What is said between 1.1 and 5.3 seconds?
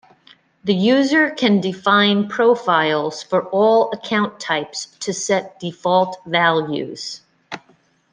can define profiles for all account types to